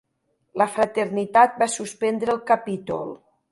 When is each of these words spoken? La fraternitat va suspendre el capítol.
La 0.61 0.65
fraternitat 0.77 1.61
va 1.65 1.69
suspendre 1.75 2.37
el 2.37 2.43
capítol. 2.51 3.17